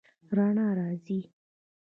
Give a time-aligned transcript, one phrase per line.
[0.35, 1.19] رڼا راځي